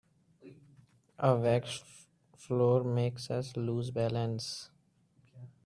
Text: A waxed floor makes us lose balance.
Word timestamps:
A 1.19 1.35
waxed 1.35 1.85
floor 2.35 2.83
makes 2.83 3.29
us 3.29 3.55
lose 3.55 3.91
balance. 3.91 4.71